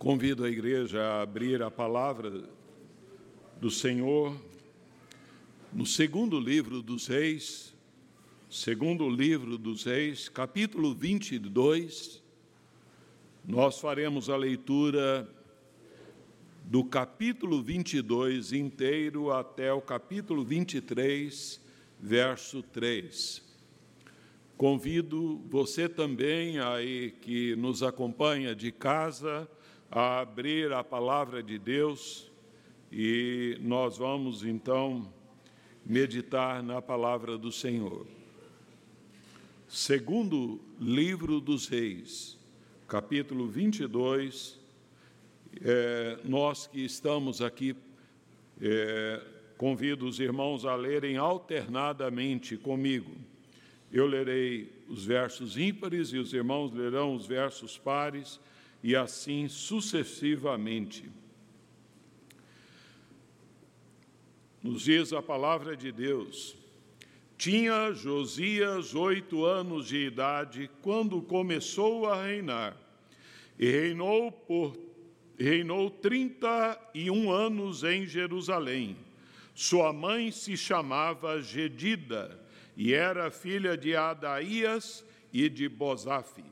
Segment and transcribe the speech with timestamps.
[0.00, 2.48] Convido a igreja a abrir a palavra
[3.60, 4.34] do Senhor
[5.70, 7.76] no segundo livro dos Reis,
[8.48, 12.22] segundo livro dos Reis, capítulo 22.
[13.44, 15.28] Nós faremos a leitura
[16.64, 21.60] do capítulo 22 inteiro até o capítulo 23,
[22.00, 23.42] verso 3.
[24.56, 29.46] Convido você também aí que nos acompanha de casa
[29.90, 32.30] a abrir a palavra de Deus
[32.92, 35.12] e nós vamos então
[35.84, 38.06] meditar na palavra do Senhor.
[39.66, 42.38] Segundo livro dos Reis,
[42.86, 44.60] capítulo 22,
[45.60, 47.74] é, nós que estamos aqui,
[48.60, 49.20] é,
[49.56, 53.10] convido os irmãos a lerem alternadamente comigo.
[53.92, 58.38] Eu lerei os versos ímpares e os irmãos lerão os versos pares
[58.82, 61.10] e assim sucessivamente.
[64.62, 66.56] Nos diz a palavra de Deus:
[67.36, 72.76] Tinha Josias oito anos de idade quando começou a reinar,
[73.58, 74.76] e reinou por
[75.38, 78.94] reinou trinta e um anos em Jerusalém.
[79.54, 82.38] Sua mãe se chamava Gedida
[82.76, 86.44] e era filha de Adaías e de Bozafe.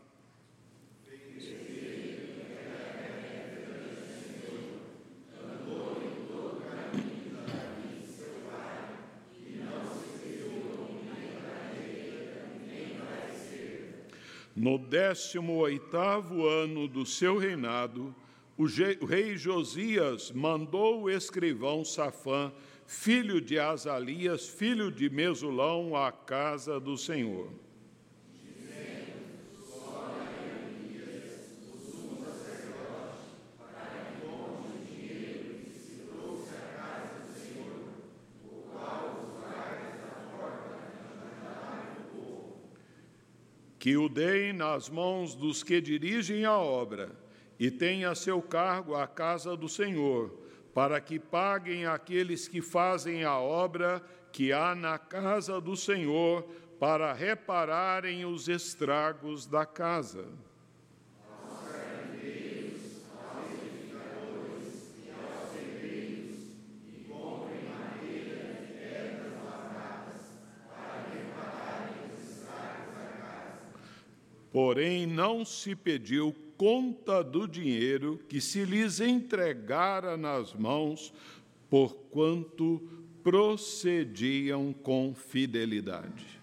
[14.59, 18.13] No décimo oitavo ano do seu reinado,
[18.57, 18.67] o
[19.07, 22.53] rei Josias mandou o escrivão Safã,
[22.85, 27.53] filho de Azalias, filho de Mesulão, à casa do Senhor.
[43.89, 47.11] Que o deem nas mãos dos que dirigem a obra
[47.59, 50.31] e tenha a seu cargo a casa do Senhor,
[50.75, 56.43] para que paguem aqueles que fazem a obra que há na casa do Senhor,
[56.79, 60.27] para repararem os estragos da casa.
[74.61, 81.15] Porém, não se pediu conta do dinheiro que se lhes entregara nas mãos,
[81.71, 82.83] porquanto
[83.23, 86.38] procediam com fidelidade.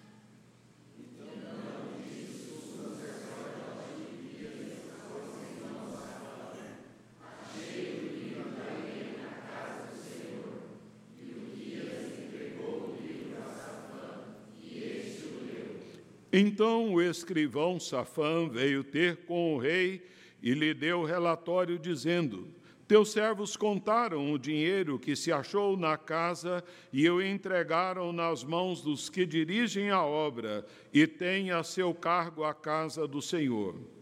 [16.37, 20.05] Então o escrivão Safã veio ter com o rei
[20.43, 22.49] e lhe deu relatório, dizendo:
[22.85, 28.81] Teus servos contaram o dinheiro que se achou na casa e o entregaram nas mãos
[28.81, 33.94] dos que dirigem a obra e têm a seu cargo a casa do Senhor.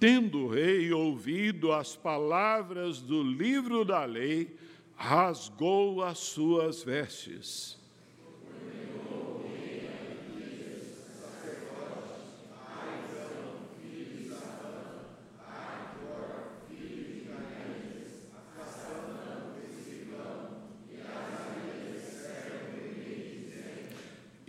[0.00, 4.56] Tendo o rei ouvido as palavras do livro da lei,
[4.94, 7.76] rasgou as suas vestes.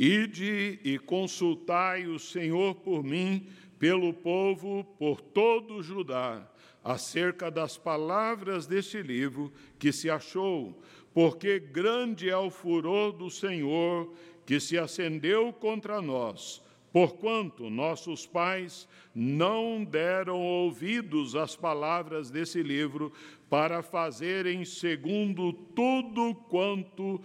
[0.02, 3.46] Ide e consultai o Senhor por mim,
[3.80, 6.46] pelo povo, por todo Judá,
[6.84, 10.78] acerca das palavras deste livro que se achou,
[11.14, 14.14] porque grande é o furor do Senhor
[14.46, 16.62] que se acendeu contra nós,
[16.92, 23.14] porquanto nossos pais não deram ouvidos às palavras desse livro
[23.50, 27.22] para fazerem segundo tudo quanto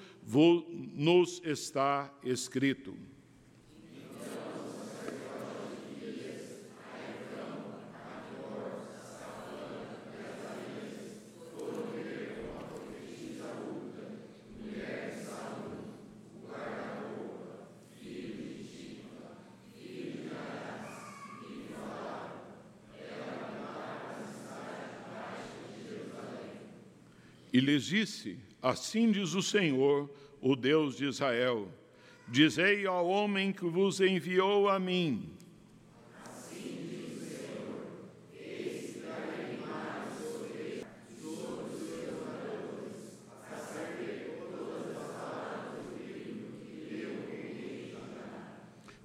[0.95, 3.14] nos está escrito.
[27.55, 30.11] E lhes disse: Assim diz o Senhor,
[30.41, 31.69] o Deus de Israel:
[32.27, 35.31] Dizei ao homem que vos enviou a mim,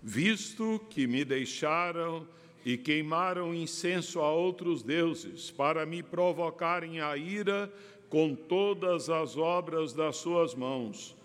[0.01, 2.27] visto que me deixaram
[2.65, 7.71] e queimaram incenso a outros deuses, para me provocarem a ira
[8.09, 11.15] com todas as obras das suas mãos.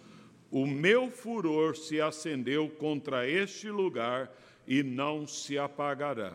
[0.51, 4.31] O meu furor se acendeu contra este lugar
[4.67, 6.35] e não se apagará.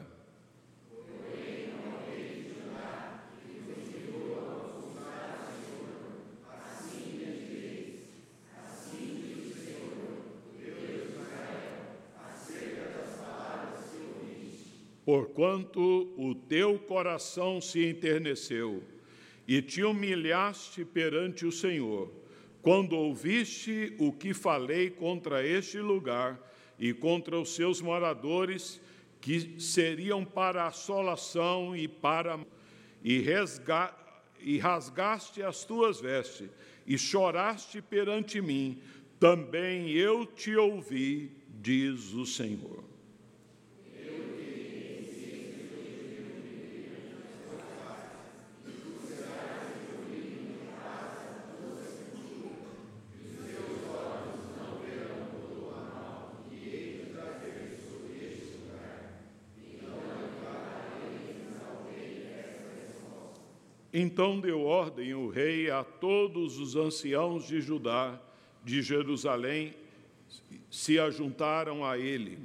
[15.10, 18.84] porquanto o teu coração se enterneceu
[19.50, 22.13] e te humilhaste perante o Senhor,
[22.62, 26.40] quando ouviste o que falei contra este lugar
[26.78, 28.80] e contra os seus moradores,
[29.19, 32.40] que seriam para assolação e para
[33.04, 33.92] e, resga,
[34.40, 36.48] e rasgaste as tuas vestes
[36.86, 38.80] e choraste perante mim,
[39.19, 42.88] também eu te ouvi, diz o Senhor.
[63.94, 68.19] Então deu ordem o rei a todos os anciãos de Judá,
[68.63, 69.74] de Jerusalém,
[70.69, 72.38] se ajuntaram a ele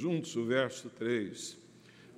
[0.00, 1.58] juntos o verso 3.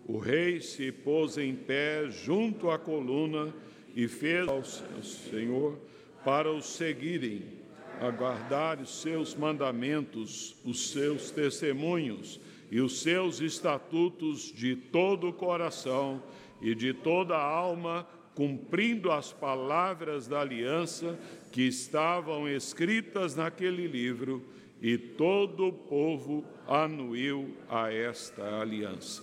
[0.06, 3.52] O rei se pôs em pé junto à coluna
[3.94, 5.78] e fez ao Senhor
[6.24, 7.42] para os seguirem,
[8.00, 12.40] aguardar os seus mandamentos, os seus testemunhos
[12.70, 16.22] e os seus estatutos de todo o coração
[16.60, 18.06] e de toda a alma,
[18.36, 21.18] cumprindo as palavras da aliança
[21.50, 24.42] que estavam escritas naquele livro
[24.82, 29.22] e todo o povo anuiu a esta aliança.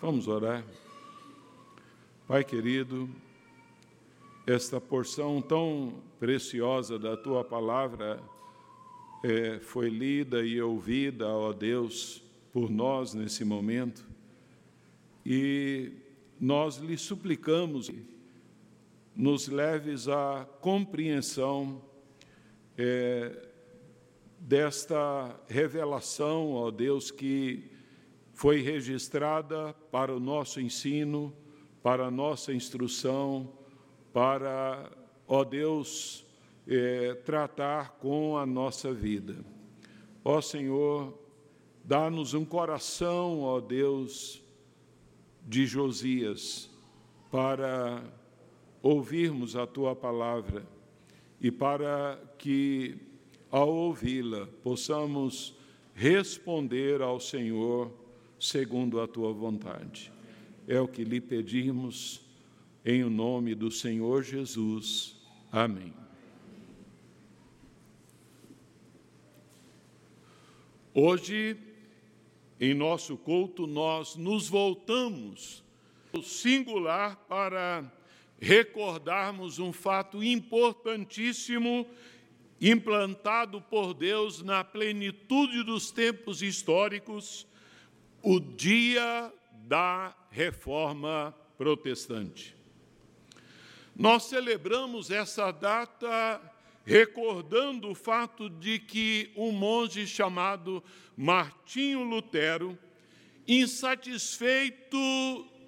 [0.00, 0.64] Vamos orar.
[2.28, 3.10] Pai querido,
[4.46, 8.22] esta porção tão preciosa da tua palavra
[9.24, 12.22] é, foi lida e ouvida, ó Deus,
[12.52, 14.06] por nós nesse momento,
[15.26, 15.90] e
[16.40, 17.90] nós lhe suplicamos,
[19.16, 21.82] nos leves à compreensão
[22.78, 23.48] é,
[24.44, 27.70] desta revelação, ó Deus, que
[28.34, 31.34] foi registrada para o nosso ensino,
[31.82, 33.50] para a nossa instrução,
[34.12, 34.90] para,
[35.26, 36.26] ó Deus,
[36.68, 39.42] é, tratar com a nossa vida.
[40.22, 41.18] Ó Senhor,
[41.82, 44.42] dá-nos um coração, ó Deus,
[45.42, 46.68] de Josias,
[47.30, 48.04] para
[48.82, 50.66] ouvirmos a tua palavra
[51.40, 53.13] e para que
[53.54, 55.54] ao ouvi-la, possamos
[55.94, 57.88] responder ao Senhor
[58.36, 60.10] segundo a tua vontade.
[60.66, 62.20] É o que lhe pedimos,
[62.84, 65.16] em o nome do Senhor Jesus.
[65.52, 65.94] Amém.
[70.92, 71.56] Hoje,
[72.60, 75.62] em nosso culto, nós nos voltamos
[76.24, 77.88] singular para
[78.40, 81.86] recordarmos um fato importantíssimo
[82.60, 87.46] implantado por Deus na plenitude dos tempos históricos,
[88.22, 89.32] o dia
[89.66, 92.56] da reforma protestante.
[93.96, 96.40] Nós celebramos essa data
[96.84, 100.82] recordando o fato de que um monge chamado
[101.16, 102.78] Martinho Lutero,
[103.46, 104.98] insatisfeito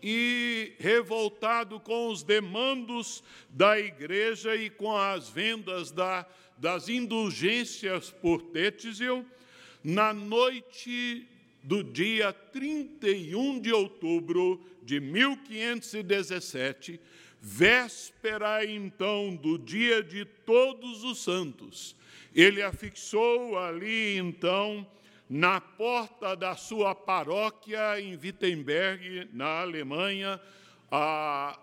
[0.02, 6.26] e revoltado com os demandos da igreja e com as vendas da
[6.56, 9.24] das indulgências por Tétzel,
[9.82, 11.26] na noite
[11.62, 17.00] do dia 31 de outubro de 1517,
[17.40, 21.94] véspera então do dia de Todos os Santos,
[22.34, 24.86] ele afixou ali então
[25.28, 30.40] na porta da sua paróquia em Wittenberg, na Alemanha,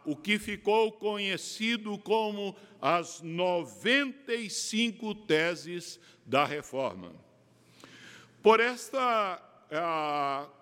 [0.05, 7.11] o que ficou conhecido como as 95 teses da reforma.
[8.41, 9.41] Por esta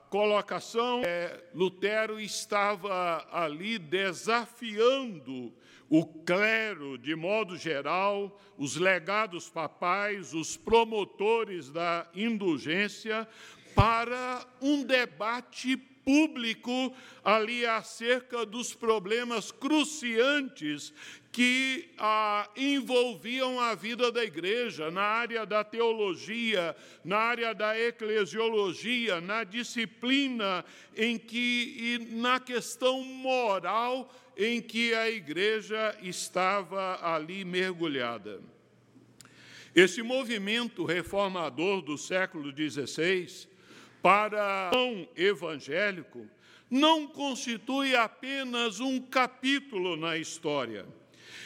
[0.09, 5.53] colocação, é, Lutero estava ali desafiando
[5.89, 13.27] o clero, de modo geral, os legados papais, os promotores da indulgência,
[13.75, 16.93] para um debate público
[17.23, 20.93] ali acerca dos problemas cruciantes
[21.31, 29.21] que ah, envolviam a vida da igreja, na área da teologia, na área da eclesiologia,
[29.21, 30.65] na disciplina
[30.95, 38.41] em que e na questão moral em que a igreja estava ali mergulhada.
[39.73, 43.47] Esse movimento reformador do século XVI
[44.01, 46.27] para o evangélico
[46.69, 50.85] não constitui apenas um capítulo na história.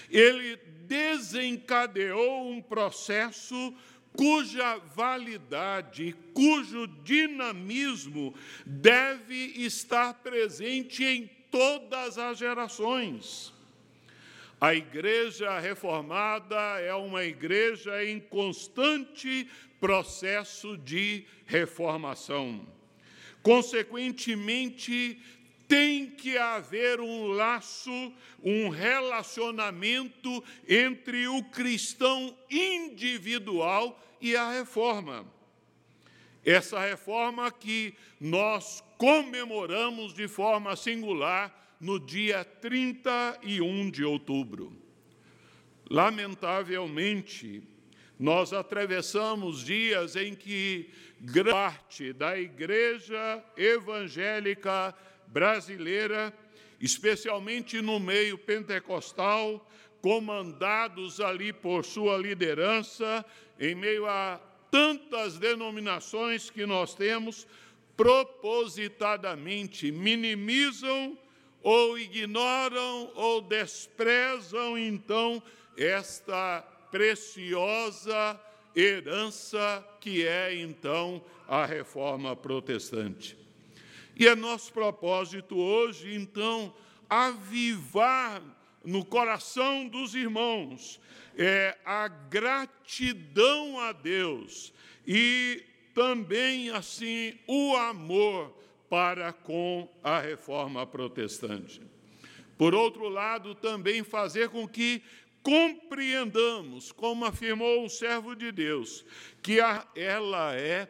[0.09, 0.55] Ele
[0.88, 3.74] desencadeou um processo
[4.15, 8.35] cuja validade, cujo dinamismo
[8.65, 13.54] deve estar presente em todas as gerações.
[14.65, 19.48] A igreja reformada é uma igreja em constante
[19.79, 22.67] processo de reformação.
[23.43, 25.22] Consequentemente,
[25.67, 28.12] tem que haver um laço,
[28.43, 35.27] um relacionamento entre o cristão individual e a reforma.
[36.43, 44.75] Essa reforma que nós comemoramos de forma singular no dia 31 de outubro.
[45.89, 47.62] Lamentavelmente,
[48.20, 50.89] nós atravessamos dias em que
[51.51, 54.96] parte da igreja evangélica
[55.27, 56.34] brasileira,
[56.79, 59.70] especialmente no meio pentecostal,
[60.01, 63.25] comandados ali por sua liderança,
[63.60, 64.39] em meio a
[64.72, 67.48] tantas denominações que nós temos,
[67.98, 71.17] propositadamente minimizam
[71.65, 75.41] ou ignoram ou desprezam então
[75.75, 78.39] esta preciosa
[78.75, 83.36] herança que é então a reforma protestante.
[84.15, 86.72] E é nosso propósito hoje, então,
[87.10, 88.43] avivar
[88.84, 91.01] no coração dos irmãos
[91.36, 94.72] é, a gratidão a Deus
[95.07, 95.63] e
[95.95, 98.53] também, assim, o amor
[98.89, 101.82] para com a reforma protestante.
[102.58, 105.01] Por outro lado, também fazer com que
[105.44, 109.06] compreendamos, como afirmou o servo de Deus,
[109.44, 110.89] que a, ela é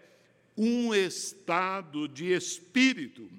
[0.58, 3.30] um estado de espírito.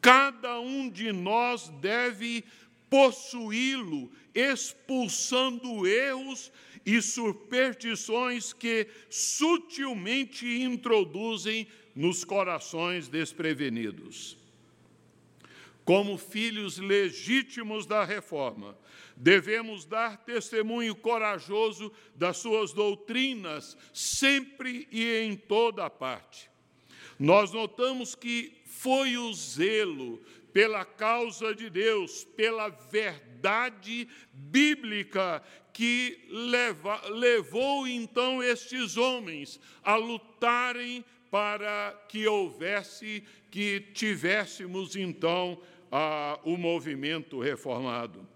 [0.00, 2.44] Cada um de nós deve
[2.88, 6.52] possuí-lo, expulsando erros
[6.84, 14.36] e superstições que sutilmente introduzem nos corações desprevenidos.
[15.82, 18.76] Como filhos legítimos da reforma,
[19.16, 26.50] devemos dar testemunho corajoso das suas doutrinas, sempre e em toda parte.
[27.18, 30.20] Nós notamos que foi o zelo
[30.52, 41.04] pela causa de Deus, pela verdade bíblica, que leva, levou então estes homens a lutarem
[41.30, 48.26] para que houvesse, que tivéssemos então a, o movimento reformado.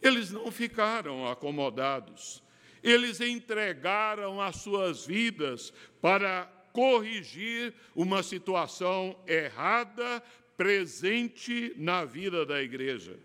[0.00, 2.42] Eles não ficaram acomodados,
[2.82, 10.22] eles entregaram as suas vidas para corrigir uma situação errada
[10.56, 13.18] presente na vida da igreja.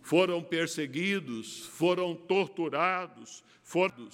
[0.00, 4.08] Foram perseguidos, foram torturados, foram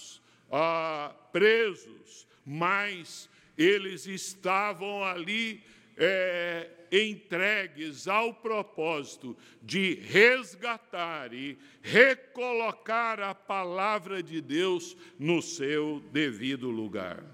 [0.50, 5.62] ah, presos, mas eles estavam ali
[5.96, 16.70] é, entregues ao propósito de resgatar e recolocar a palavra de Deus no seu devido
[16.70, 17.24] lugar.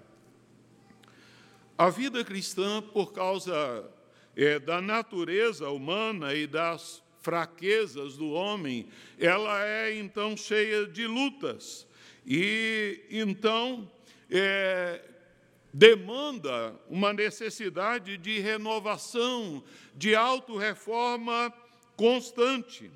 [1.77, 3.89] A vida cristã, por causa
[4.37, 11.87] é, da natureza humana e das fraquezas do homem, ela é então cheia de lutas.
[12.27, 13.91] E então
[14.31, 15.01] é,
[15.73, 19.63] demanda uma necessidade de renovação,
[19.95, 21.53] de autorreforma
[21.97, 22.91] constante.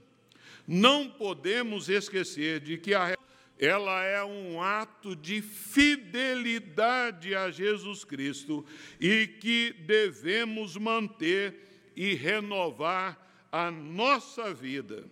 [0.67, 3.17] não podemos esquecer de que a
[3.59, 8.67] ela é um ato de fidelidade a Jesus Cristo
[9.01, 15.05] e que devemos manter e renovar a nossa vida.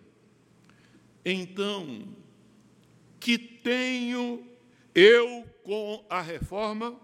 [1.23, 2.13] Então,
[3.21, 4.45] que tenho
[4.93, 6.99] eu com a reforma?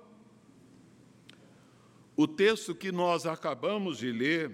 [2.18, 4.52] O texto que nós acabamos de ler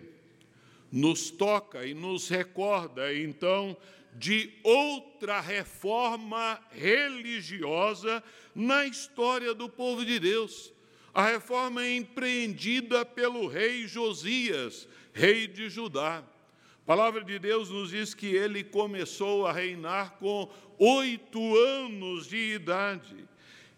[0.91, 3.75] nos toca e nos recorda, então,
[4.13, 8.21] de outra reforma religiosa
[8.53, 10.73] na história do povo de Deus.
[11.13, 16.17] A reforma empreendida pelo rei Josias, rei de Judá.
[16.17, 22.55] A palavra de Deus nos diz que ele começou a reinar com oito anos de
[22.55, 23.25] idade.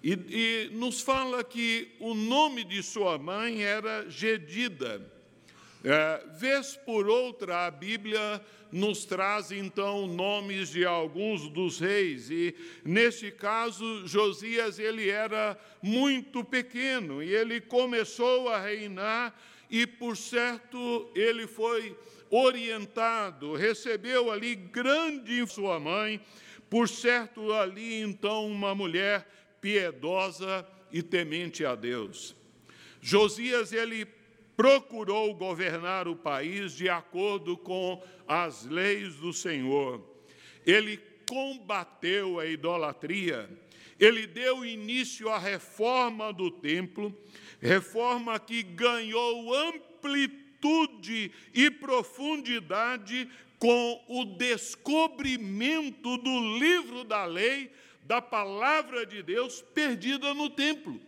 [0.07, 5.01] E, e, nos fala que o nome de sua mãe era Gedida.
[5.83, 8.39] É, vez por outra, a Bíblia
[8.71, 16.43] nos traz então nomes de alguns dos reis e neste caso Josias ele era muito
[16.43, 19.35] pequeno e ele começou a reinar
[19.71, 21.97] e por certo ele foi
[22.29, 26.21] orientado, recebeu ali grande sua mãe,
[26.69, 29.25] por certo ali então uma mulher
[29.65, 32.35] piedosa e temente a Deus.
[33.01, 34.05] Josias ele
[34.55, 40.07] procurou governar o país de acordo com as leis do Senhor.
[40.67, 43.49] Ele combateu a idolatria,
[43.99, 47.11] ele deu início à reforma do templo,
[47.59, 57.71] reforma que ganhou amplitude e profundidade com o descobrimento do livro da lei,
[58.05, 60.99] da palavra de Deus perdida no templo.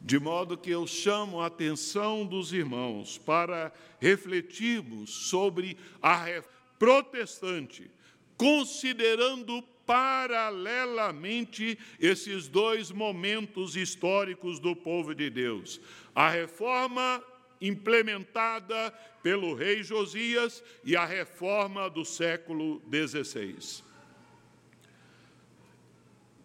[0.00, 6.42] De modo que eu chamo a atenção dos irmãos para refletirmos sobre a
[6.78, 7.88] protestante,
[8.36, 15.80] considerando paralelamente esses dois momentos históricos do povo de Deus.
[16.14, 17.22] A reforma
[17.60, 18.90] implementada
[19.22, 23.91] pelo rei Josias e a reforma do século XVI.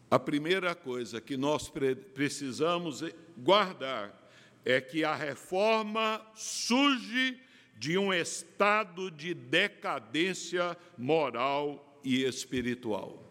[0.10, 1.70] A primeira coisa que nós
[2.14, 3.04] precisamos
[3.38, 4.18] guardar
[4.64, 7.38] é que a reforma surge
[7.78, 13.22] de um estado de decadência moral e espiritual.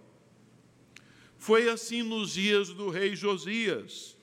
[1.38, 4.14] Foi assim nos dias do rei Josias,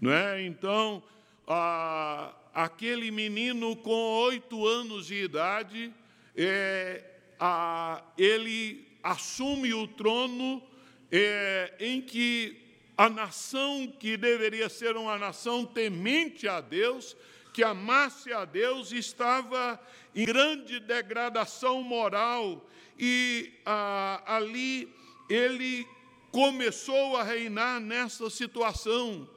[0.00, 0.42] não é?
[0.44, 1.02] Então,
[1.46, 5.92] a, aquele menino com oito anos de idade,
[6.36, 7.04] é,
[7.40, 10.62] a, ele assume o trono
[11.10, 12.56] é, em que
[12.96, 17.16] a nação que deveria ser uma nação temente a Deus,
[17.52, 19.80] que amasse a Deus, estava
[20.14, 22.68] em grande degradação moral.
[22.98, 24.88] E ah, ali
[25.28, 25.86] ele
[26.30, 29.28] começou a reinar nessa situação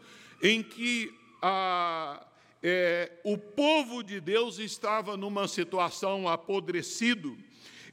[0.42, 2.26] em que ah,
[2.64, 7.38] é, o povo de Deus estava numa situação apodrecido,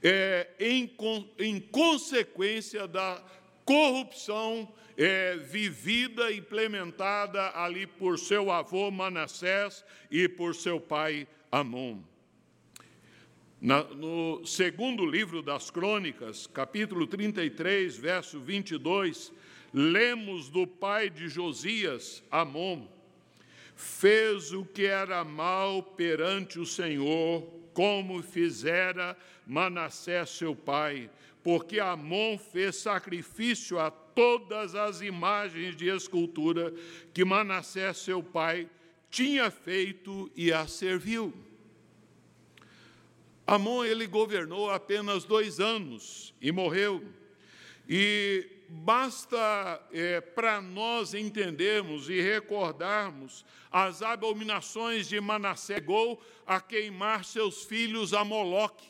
[0.02, 0.92] é, em,
[1.38, 3.22] em consequência da
[3.66, 11.98] corrupção é, vivida, implementada ali por seu avô Manassés e por seu pai Amon.
[13.60, 19.32] Na, no segundo livro das Crônicas, capítulo 33, verso 22,
[19.74, 22.86] lemos do pai de Josias, Amon,
[23.74, 27.42] fez o que era mal perante o Senhor,
[27.74, 31.10] como fizera Manassés seu pai,
[31.46, 36.74] porque Amon fez sacrifício a todas as imagens de escultura
[37.14, 38.68] que Manassés, seu pai,
[39.08, 41.32] tinha feito e a serviu.
[43.46, 47.00] Amon ele governou apenas dois anos e morreu.
[47.88, 57.24] E basta é, para nós entendermos e recordarmos as abominações de Manassés, chegou a queimar
[57.24, 58.88] seus filhos a Moloque.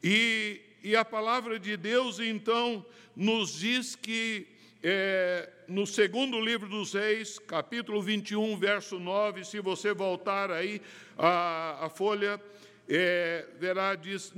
[0.00, 4.46] E, e a palavra de Deus, então, nos diz que
[4.80, 10.80] é, no segundo livro dos Reis, capítulo 21, verso 9, se você voltar aí
[11.18, 12.40] a, a folha,
[12.88, 14.32] é, verá, diz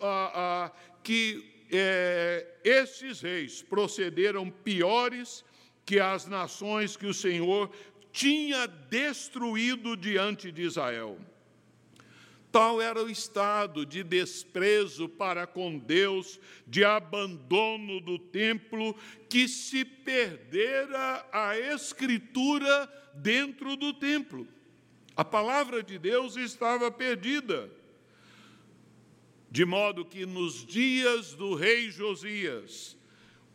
[0.00, 0.72] a, a,
[1.02, 5.44] que é, esses reis procederam piores
[5.84, 7.68] que as nações que o Senhor
[8.12, 11.18] tinha destruído diante de Israel.
[12.52, 18.94] Tal era o estado de desprezo para com Deus, de abandono do templo,
[19.28, 24.48] que se perdera a escritura dentro do templo.
[25.16, 27.70] A palavra de Deus estava perdida.
[29.48, 32.96] De modo que nos dias do rei Josias,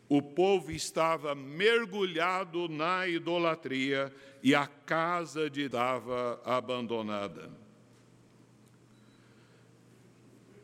[0.07, 7.64] o povo estava mergulhado na idolatria e a casa de estava abandonada.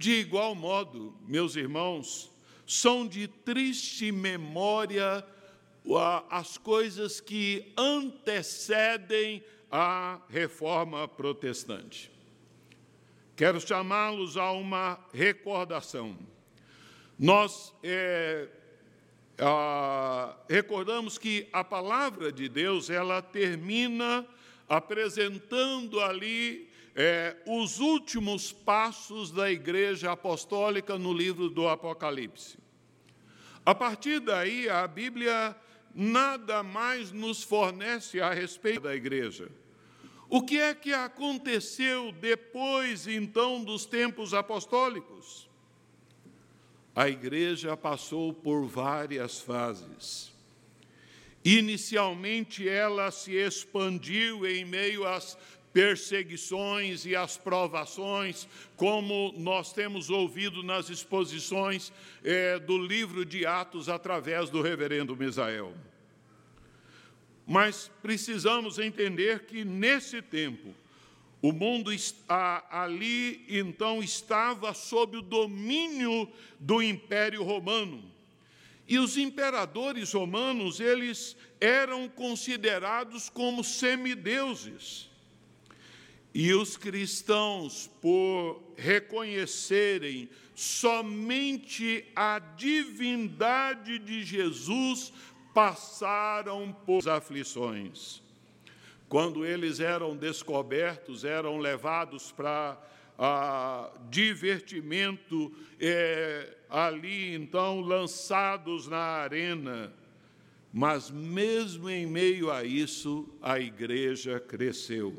[0.01, 2.31] De igual modo, meus irmãos,
[2.65, 5.23] são de triste memória
[6.27, 12.11] as coisas que antecedem a reforma protestante.
[13.35, 16.17] Quero chamá-los a uma recordação.
[17.15, 18.49] Nós é,
[19.37, 24.25] ah, recordamos que a palavra de Deus ela termina
[24.67, 32.57] apresentando ali é, os últimos passos da Igreja Apostólica no livro do Apocalipse.
[33.65, 35.55] A partir daí, a Bíblia
[35.93, 39.49] nada mais nos fornece a respeito da igreja.
[40.29, 45.49] O que é que aconteceu depois, então, dos tempos apostólicos?
[46.95, 50.31] A igreja passou por várias fases.
[51.43, 55.37] Inicialmente, ela se expandiu em meio às
[55.73, 61.91] perseguições e as provações, como nós temos ouvido nas exposições
[62.23, 65.73] é, do livro de Atos através do reverendo Misael.
[67.45, 70.73] Mas precisamos entender que nesse tempo,
[71.41, 71.91] o mundo
[72.69, 76.29] ali então estava sob o domínio
[76.59, 78.03] do Império Romano.
[78.87, 85.10] E os imperadores romanos, eles eram considerados como semideuses.
[86.33, 95.11] E os cristãos, por reconhecerem somente a divindade de Jesus,
[95.53, 98.21] passaram por aflições.
[99.09, 102.81] Quando eles eram descobertos, eram levados para
[103.19, 109.93] ah, divertimento, é, ali então lançados na arena.
[110.71, 115.13] Mas mesmo em meio a isso, a igreja cresceu.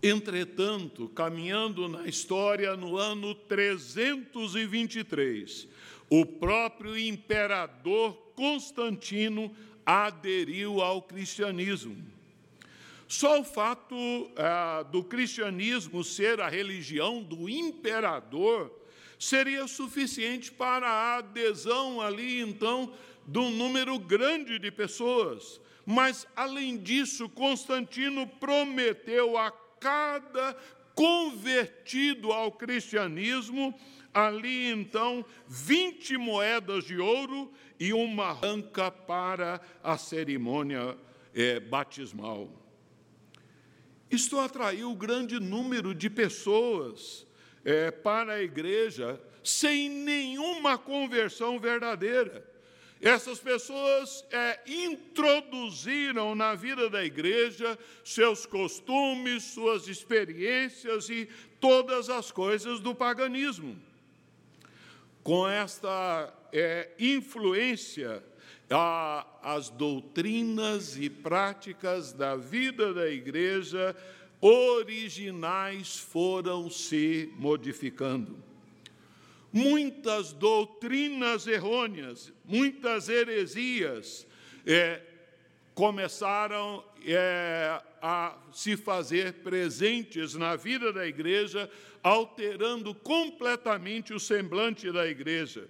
[0.00, 5.66] Entretanto, caminhando na história no ano 323,
[6.08, 9.52] o próprio imperador Constantino
[9.84, 11.96] aderiu ao cristianismo.
[13.08, 13.96] Só o fato
[14.36, 18.72] ah, do cristianismo ser a religião do imperador
[19.18, 22.92] seria suficiente para a adesão ali, então,
[23.26, 25.60] de um número grande de pessoas.
[25.84, 29.50] Mas, além disso, Constantino prometeu a
[29.80, 30.56] cada
[30.94, 33.72] convertido ao cristianismo,
[34.12, 40.96] ali então 20 moedas de ouro e uma anca para a cerimônia
[41.34, 42.50] é, batismal.
[44.10, 47.26] Isto atraiu grande número de pessoas
[47.64, 52.44] é, para a igreja sem nenhuma conversão verdadeira.
[53.00, 61.28] Essas pessoas é, introduziram na vida da igreja seus costumes, suas experiências e
[61.60, 63.76] todas as coisas do paganismo.
[65.22, 68.20] Com esta é, influência,
[68.68, 73.94] a, as doutrinas e práticas da vida da igreja
[74.40, 78.48] originais foram se modificando
[79.52, 84.26] muitas doutrinas errôneas, muitas heresias
[84.66, 85.00] é,
[85.74, 91.70] começaram é, a se fazer presentes na vida da igreja,
[92.02, 95.68] alterando completamente o semblante da igreja.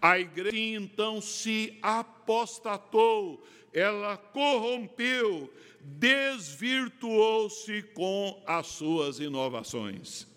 [0.00, 10.29] A igreja então se apostatou, ela corrompeu, desvirtuou-se com as suas inovações.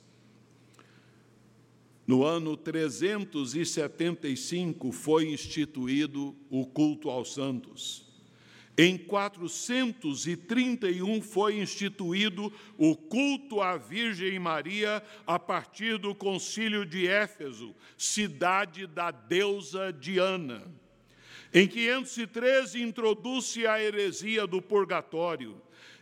[2.05, 8.11] No ano 375 foi instituído o culto aos santos.
[8.77, 17.75] Em 431 foi instituído o culto à Virgem Maria a partir do concílio de Éfeso,
[17.95, 20.63] cidade da deusa Diana.
[21.53, 25.61] Em 513 introduz-se a heresia do purgatório.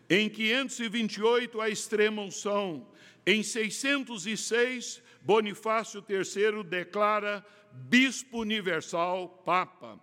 [0.09, 2.87] Em 528 a extrema unção.
[3.25, 9.99] Em 606 Bonifácio III declara bispo universal, papa.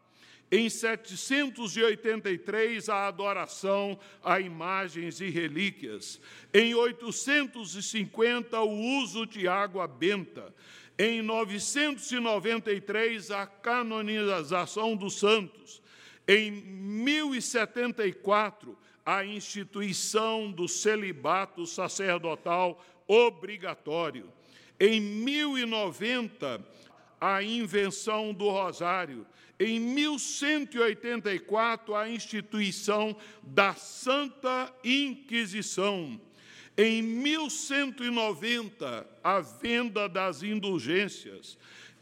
[0.50, 6.18] Em 783, a adoração a imagens e relíquias.
[6.54, 10.54] Em 850, o uso de água benta.
[10.98, 15.82] Em 993, a canonização dos santos.
[16.26, 24.32] Em 1074, a instituição do celibato sacerdotal obrigatório.
[24.80, 26.64] Em 1090,
[27.20, 29.26] a invenção do rosário.
[29.58, 36.20] Em 1184, a instituição da Santa Inquisição.
[36.76, 41.58] Em 1190, a venda das indulgências.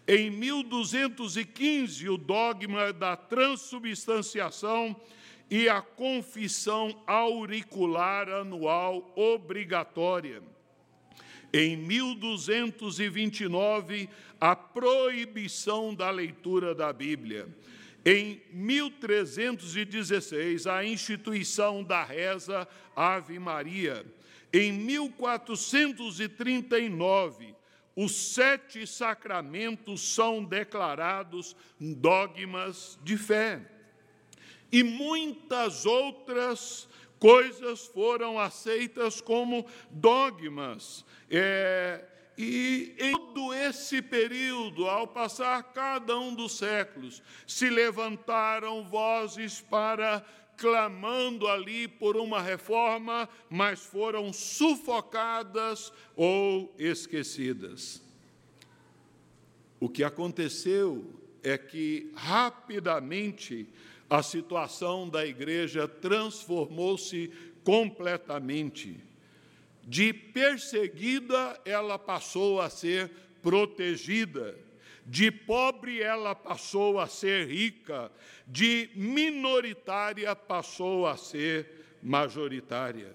[0.06, 4.94] Em 1215, o dogma da transubstanciação
[5.50, 10.42] e a confissão auricular anual obrigatória.
[11.58, 17.48] Em 1229, a proibição da leitura da Bíblia.
[18.04, 24.04] Em 1316, a instituição da reza Ave Maria.
[24.52, 27.54] Em 1439,
[27.96, 33.62] os sete sacramentos são declarados dogmas de fé.
[34.70, 36.86] E muitas outras
[37.26, 41.04] coisas foram aceitas como dogmas.
[41.28, 42.04] É,
[42.38, 50.24] e em todo esse período, ao passar cada um dos séculos, se levantaram vozes para
[50.56, 58.00] clamando ali por uma reforma, mas foram sufocadas ou esquecidas.
[59.80, 61.04] O que aconteceu
[61.42, 63.68] é que rapidamente
[64.08, 67.30] a situação da igreja transformou-se
[67.64, 69.02] completamente.
[69.82, 73.10] De perseguida, ela passou a ser
[73.42, 74.58] protegida.
[75.04, 78.10] De pobre, ela passou a ser rica.
[78.46, 83.14] De minoritária, passou a ser majoritária.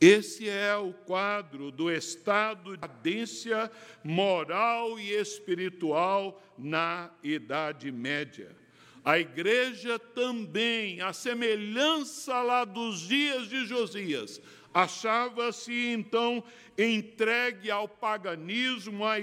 [0.00, 3.70] Esse é o quadro do estado de cadência
[4.04, 8.65] moral e espiritual na Idade Média.
[9.06, 14.42] A igreja também, a semelhança lá dos dias de Josias,
[14.74, 16.42] achava-se então
[16.76, 19.20] entregue ao paganismo, à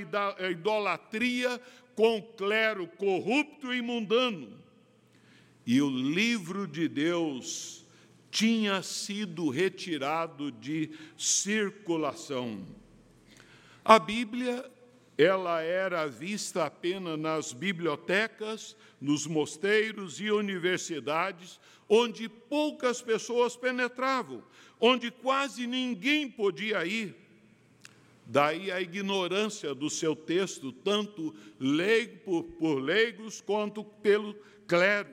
[0.50, 1.62] idolatria,
[1.98, 4.58] com clero corrupto e mundano.
[5.66, 7.86] E o livro de Deus
[8.32, 12.66] tinha sido retirado de circulação.
[13.84, 14.72] A Bíblia
[15.18, 24.44] ela era vista apenas nas bibliotecas, nos mosteiros e universidades, onde poucas pessoas penetravam,
[24.80, 27.16] onde quase ninguém podia ir.
[28.26, 34.34] Daí a ignorância do seu texto, tanto leigo por, leigos quanto pelo
[34.66, 35.10] clero.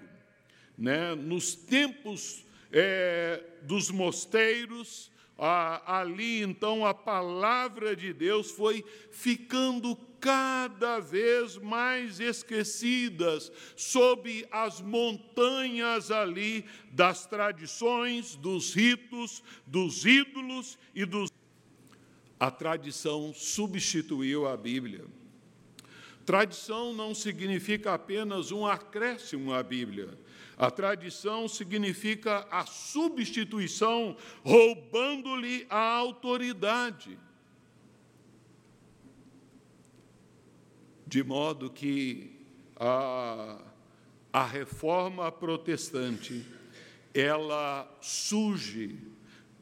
[0.79, 1.15] Né?
[1.15, 5.11] Nos tempos é, dos mosteiros,
[5.41, 16.11] ali então a palavra de Deus foi ficando cada vez mais esquecidas sob as montanhas
[16.11, 21.31] ali das tradições, dos ritos, dos ídolos e dos.
[22.39, 25.07] A tradição substituiu a Bíblia.
[26.25, 30.19] Tradição não significa apenas um acréscimo à Bíblia.
[30.61, 37.19] A tradição significa a substituição, roubando-lhe a autoridade.
[41.07, 42.45] De modo que
[42.77, 43.59] a,
[44.31, 46.45] a reforma protestante
[47.15, 48.99] ela surge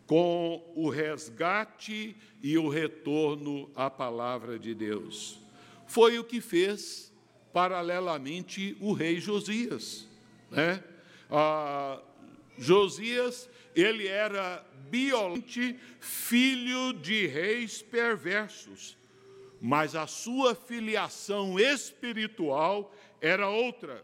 [0.05, 5.39] com o resgate e o retorno à palavra de Deus.
[5.87, 7.13] Foi o que fez,
[7.53, 10.08] paralelamente, o rei Josias.
[10.51, 10.83] Né?
[11.31, 12.01] Ah,
[12.57, 18.97] Josias, ele era violente, filho de reis perversos,
[19.61, 24.03] mas a sua filiação espiritual era outra.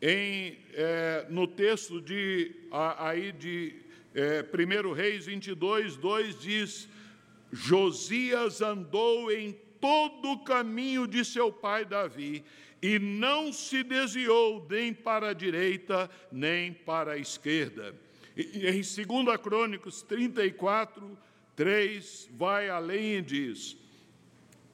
[0.00, 2.54] Em, é, no texto de,
[2.98, 3.74] aí de
[4.14, 6.88] é, 1 Reis 22, 2 diz:
[7.50, 12.44] Josias andou em todo o caminho de seu pai Davi
[12.82, 17.94] e não se desviou nem para a direita nem para a esquerda.
[18.36, 18.82] E, em
[19.24, 21.16] 2 Crônicos 34,
[21.54, 23.76] 3, vai além e diz: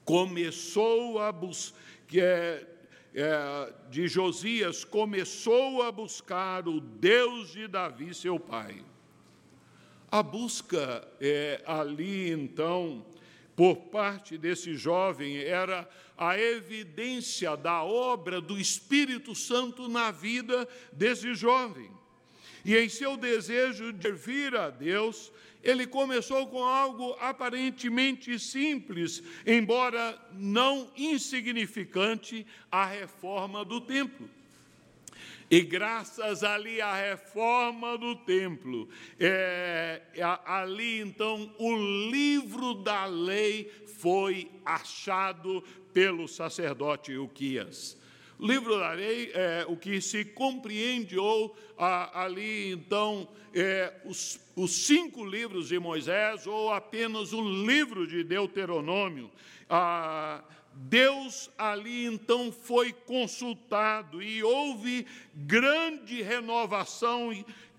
[0.04, 1.78] começou a buscar,
[2.14, 2.66] é,
[3.14, 8.84] é, de Josias, começou a buscar o Deus de Davi, seu pai.
[10.10, 13.04] A busca é, ali, então,
[13.56, 15.88] por parte desse jovem era
[16.28, 21.90] a evidência da obra do Espírito Santo na vida desse jovem.
[22.64, 25.32] E em seu desejo de servir a Deus,
[25.62, 34.28] ele começou com algo aparentemente simples, embora não insignificante, a reforma do templo.
[35.50, 38.88] E graças ali à reforma do templo,
[39.20, 40.00] é,
[40.46, 41.76] ali então o
[42.11, 47.96] livro da lei foi achado pelo sacerdote Uquias.
[48.40, 55.24] Livro da lei é o que se compreende ou ali então é, os, os cinco
[55.24, 59.31] livros de Moisés ou apenas o livro de Deuteronômio.
[59.68, 60.42] Ah,
[60.74, 67.31] Deus ali então foi consultado e houve grande renovação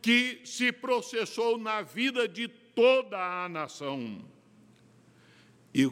[0.01, 4.23] que se processou na vida de toda a nação.
[5.73, 5.91] E o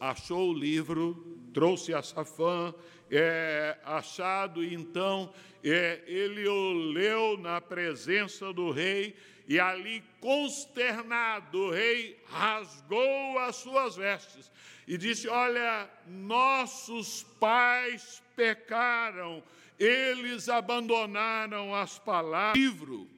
[0.00, 2.74] achou o livro, trouxe a Safã,
[3.10, 5.32] é, achado, então
[5.64, 9.16] é, ele o leu na presença do rei,
[9.48, 14.48] e ali, consternado, o rei rasgou as suas vestes
[14.86, 19.42] e disse: Olha, nossos pais pecaram,
[19.76, 23.08] eles abandonaram as palavras livro.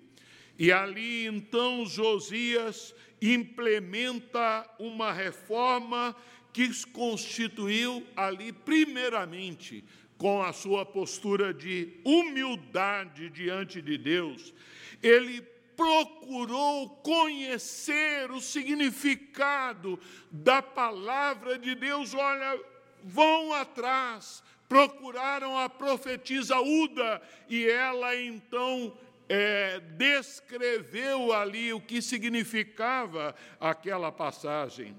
[0.58, 6.16] E ali então Josias implementa uma reforma
[6.52, 9.84] que constituiu ali, primeiramente,
[10.18, 14.54] com a sua postura de humildade diante de Deus,
[15.02, 15.42] ele
[15.76, 19.98] procurou conhecer o significado
[20.30, 22.14] da palavra de Deus.
[22.14, 22.60] Olha,
[23.02, 28.96] vão atrás, procuraram a profetisa Uda e ela então
[29.28, 34.94] é, descreveu ali o que significava aquela passagem.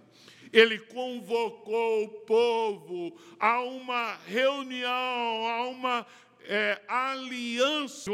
[0.54, 6.08] Ele convocou o povo a uma reunião, a uma
[6.46, 8.12] é, aliança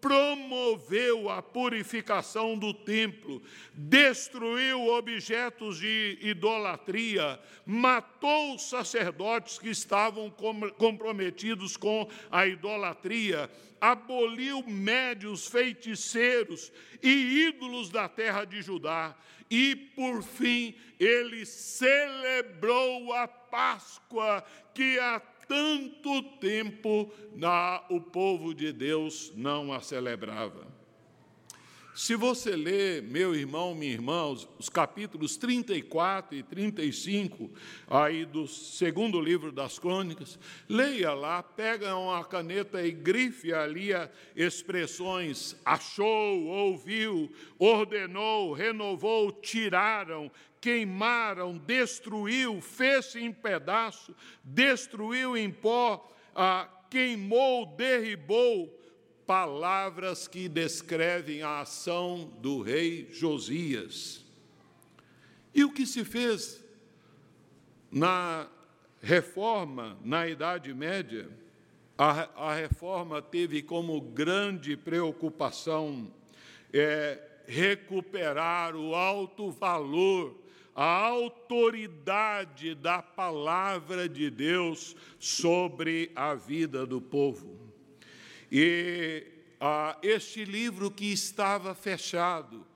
[0.00, 3.42] promoveu a purificação do templo,
[3.74, 10.30] destruiu objetos de idolatria, matou os sacerdotes que estavam
[10.78, 19.14] comprometidos com a idolatria, aboliu médios feiticeiros e ídolos da terra de Judá.
[19.50, 28.72] E, por fim, ele celebrou a Páscoa que a tanto tempo na, o povo de
[28.72, 30.79] Deus não a celebrava.
[31.94, 37.50] Se você ler, meu irmão, minha irmã, os, os, capítulos 34 e 35
[37.88, 43.90] aí do segundo livro das crônicas, leia lá, pega uma caneta e grife ali
[44.36, 56.68] expressões achou, ouviu, ordenou, renovou, tiraram, queimaram, destruiu, fez em pedaço, destruiu em pó, ah,
[56.88, 58.79] queimou, derribou,
[59.30, 64.24] palavras que descrevem a ação do rei Josias.
[65.54, 66.60] E o que se fez
[67.92, 68.48] na
[69.00, 71.30] reforma na Idade Média?
[71.96, 76.12] A, a reforma teve como grande preocupação
[76.72, 80.36] é, recuperar o alto valor
[80.74, 87.69] a autoridade da palavra de Deus sobre a vida do povo.
[88.50, 89.26] E
[89.60, 92.66] ah, este livro que estava fechado,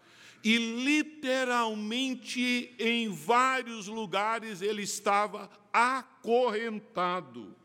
[0.43, 7.57] e literalmente em vários lugares ele estava acorrentado.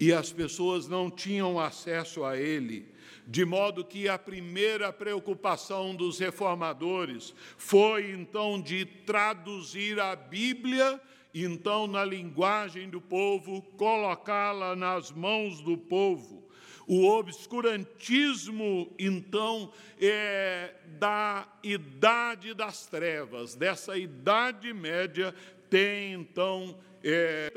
[0.00, 2.96] E as pessoas não tinham acesso a ele
[3.28, 10.98] de modo que a primeira preocupação dos reformadores foi então de traduzir a Bíblia,
[11.44, 16.46] então na linguagem do povo, colocá-la nas mãos do povo.
[16.86, 19.70] O obscurantismo, então,
[20.00, 25.34] é da idade das trevas, dessa idade média,
[25.68, 26.74] tem então
[27.04, 27.52] é,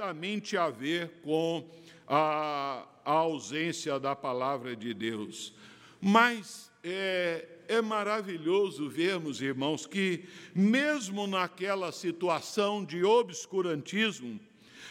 [0.58, 1.66] a ver com
[2.06, 5.54] a, a ausência da palavra de Deus.
[6.02, 14.38] Mas é, é maravilhoso vermos, irmãos, que mesmo naquela situação de obscurantismo,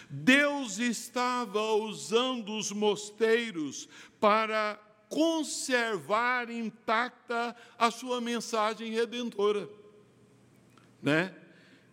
[0.08, 3.86] Deus estava usando os mosteiros
[4.18, 9.68] para conservar intacta a sua mensagem redentora.
[11.02, 11.34] Né?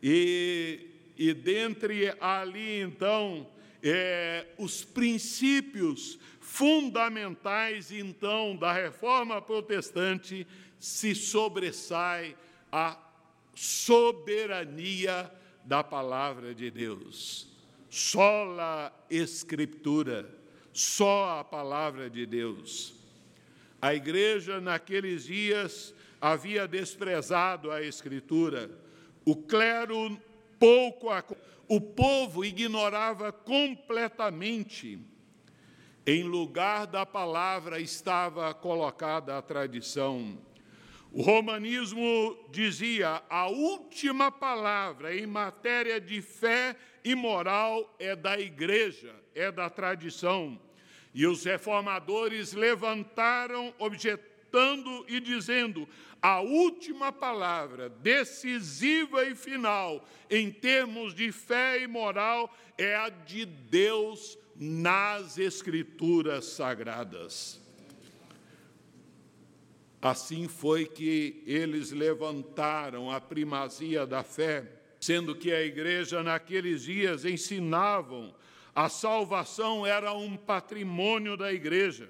[0.02, 3.46] E, e dentre ali, então,
[3.84, 10.48] é, os princípios fundamentais, então, da reforma protestante
[10.80, 12.36] se sobressai
[12.72, 12.98] a
[13.54, 15.32] soberania
[15.64, 17.48] da palavra de Deus.
[17.90, 20.30] Só a Escritura,
[20.72, 22.94] só a palavra de Deus.
[23.82, 28.70] A igreja, naqueles dias, havia desprezado a Escritura.
[29.26, 30.20] O clero
[30.60, 31.24] pouco a...
[31.68, 35.00] o povo ignorava completamente
[36.06, 40.38] Em lugar da palavra estava colocada a tradição.
[41.12, 49.14] O romanismo dizia: a última palavra em matéria de fé e moral é da igreja,
[49.34, 50.60] é da tradição.
[51.14, 55.88] E os reformadores levantaram, objetando e dizendo:
[56.22, 63.46] a última palavra, decisiva e final, em termos de fé e moral, é a de
[63.46, 67.67] Deus nas Escrituras sagradas.
[70.02, 74.66] Assim foi que eles levantaram a primazia da fé,
[75.00, 78.34] sendo que a igreja naqueles dias ensinavam
[78.78, 82.08] a salvação era um patrimônio da igreja.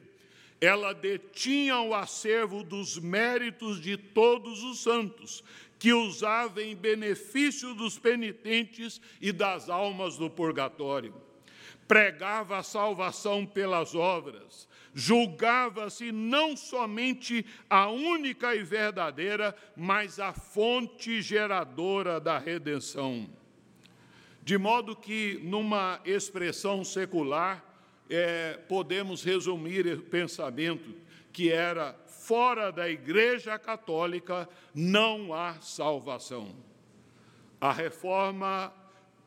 [0.59, 5.41] Ela detinha o acervo dos méritos de todos os santos,
[5.79, 11.13] que usava em benefício dos penitentes e das almas do purgatório.
[11.87, 14.67] Pregava a salvação pelas obras,
[14.97, 23.29] julgava-se não somente a única e verdadeira, mas a fonte geradora da redenção.
[24.41, 27.63] De modo que, numa expressão secular,
[28.09, 30.95] é, podemos resumir o pensamento
[31.31, 36.55] que era fora da Igreja Católica não há salvação.
[37.61, 38.73] A reforma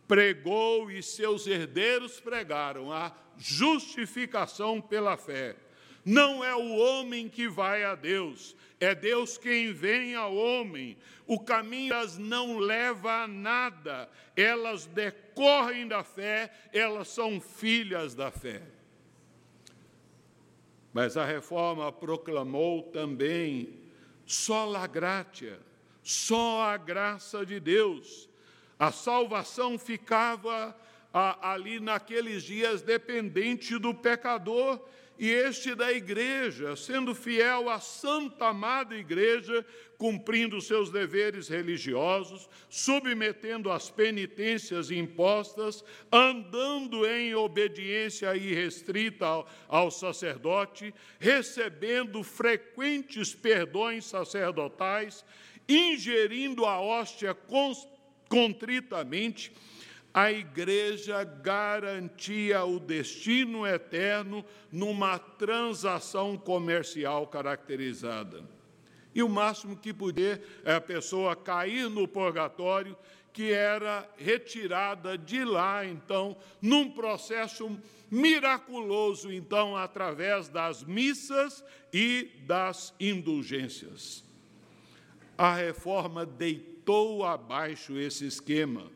[0.08, 5.56] pregou e seus herdeiros pregaram a justificação pela fé.
[6.04, 10.96] Não é o homem que vai a Deus, é Deus quem vem ao homem.
[11.26, 18.30] O caminho elas não leva a nada, elas decorrem da fé, elas são filhas da
[18.30, 18.62] fé.
[20.92, 23.80] Mas a reforma proclamou também
[24.26, 25.60] só a gratia,
[26.02, 28.28] só a graça de Deus.
[28.78, 30.76] A salvação ficava
[31.12, 34.80] ali naqueles dias dependente do pecador
[35.20, 39.66] e este da igreja, sendo fiel à santa amada igreja,
[39.98, 50.94] cumprindo seus deveres religiosos, submetendo as penitências impostas, andando em obediência irrestrita ao, ao sacerdote,
[51.18, 55.22] recebendo frequentes perdões sacerdotais,
[55.68, 57.36] ingerindo a hóstia
[58.26, 59.52] contritamente,
[60.12, 68.42] a igreja garantia o destino eterno numa transação comercial caracterizada.
[69.14, 72.96] E o máximo que podia é a pessoa cair no purgatório,
[73.32, 77.78] que era retirada de lá, então, num processo
[78.10, 84.24] miraculoso, então, através das missas e das indulgências.
[85.38, 88.90] A reforma deitou abaixo esse esquema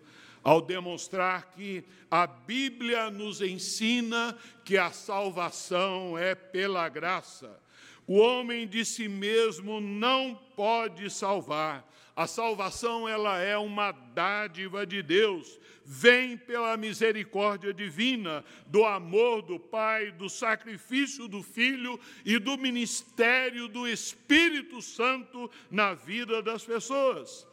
[0.45, 7.59] ao demonstrar que a Bíblia nos ensina que a salvação é pela graça.
[8.07, 11.91] O homem de si mesmo não pode salvar.
[12.15, 19.59] A salvação ela é uma dádiva de Deus, vem pela misericórdia divina, do amor do
[19.59, 27.47] Pai, do sacrifício do Filho e do ministério do Espírito Santo na vida das pessoas.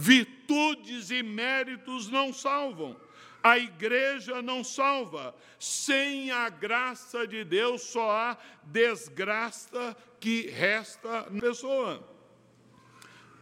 [0.00, 2.96] Virtudes e méritos não salvam.
[3.42, 5.34] A igreja não salva.
[5.58, 12.08] Sem a graça de Deus só há desgraça que resta na pessoa.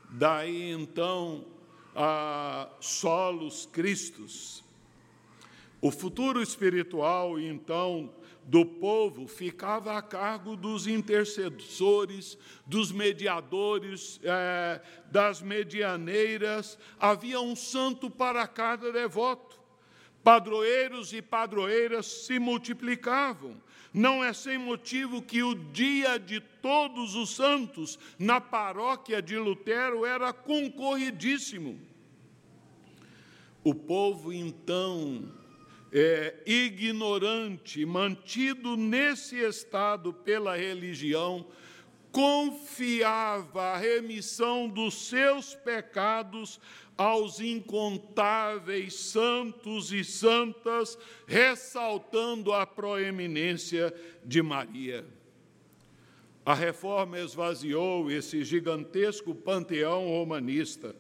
[0.09, 1.45] Daí então
[1.95, 4.65] a solos Cristos.
[5.79, 8.15] O futuro espiritual, então,
[8.47, 14.81] do povo ficava a cargo dos intercessores, dos mediadores, é,
[15.11, 16.79] das medianeiras.
[16.99, 19.61] Havia um santo para cada devoto.
[20.23, 23.61] Padroeiros e padroeiras se multiplicavam.
[23.93, 30.05] Não é sem motivo que o dia de todos os santos na paróquia de Lutero
[30.05, 31.81] era concorridíssimo.
[33.65, 35.33] O povo então
[35.93, 41.47] é, ignorante, mantido nesse estado pela religião,
[42.11, 46.61] confiava a remissão dos seus pecados
[46.97, 55.05] aos incontáveis santos e santas, ressaltando a proeminência de Maria.
[56.45, 60.95] A reforma esvaziou esse gigantesco panteão romanista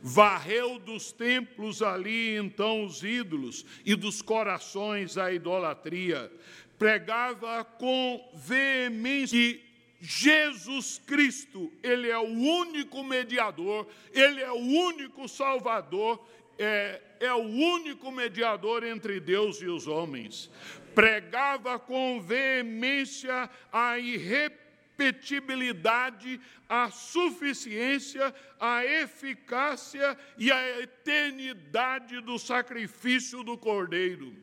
[0.00, 6.30] varreu dos templos ali então os ídolos e dos corações a idolatria.
[6.78, 9.68] Pregava com veemência que
[10.00, 16.24] Jesus Cristo, Ele é o único mediador, Ele é o único Salvador,
[16.56, 20.50] é, é o único mediador entre Deus e os homens.
[20.94, 23.98] Pregava com veemência a
[24.98, 34.34] irrepetibilidade, a suficiência, a eficácia e a eternidade do sacrifício do Cordeiro.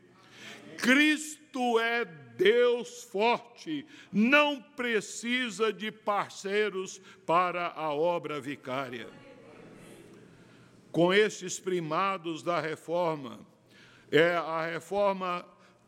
[0.77, 9.07] Cristo é Deus forte, não precisa de parceiros para a obra vicária.
[10.91, 13.39] Com estes primados da reforma,
[14.11, 15.45] é a reforma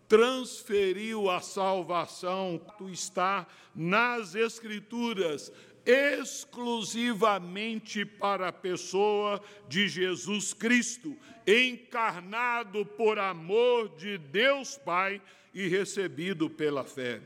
[0.08, 3.46] transferiu a salvação que está
[3.76, 5.52] nas Escrituras,
[5.86, 15.22] exclusivamente para a pessoa de Jesus Cristo, encarnado por amor de Deus Pai
[15.54, 17.22] e recebido pela fé.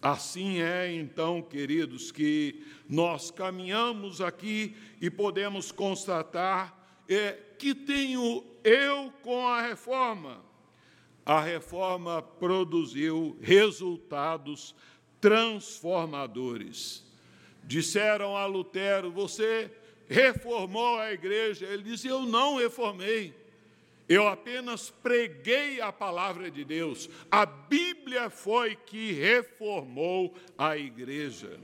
[0.00, 9.12] Assim é, então, queridos, que nós caminhamos aqui e podemos constatar é, que tenho eu
[9.22, 10.47] com a reforma.
[11.28, 14.74] A reforma produziu resultados
[15.20, 17.04] transformadores.
[17.62, 19.70] Disseram a Lutero: Você
[20.08, 21.66] reformou a igreja?
[21.66, 23.34] Ele disse: Eu não reformei.
[24.08, 27.10] Eu apenas preguei a palavra de Deus.
[27.30, 31.60] A Bíblia foi que reformou a igreja.